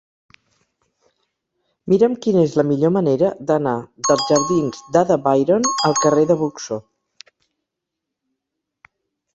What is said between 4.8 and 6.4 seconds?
d'Ada Byron al carrer